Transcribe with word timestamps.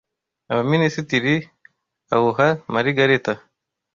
abaminisitiri, 0.51 1.33
awuha 2.15 2.47
Marigareta 2.73 3.33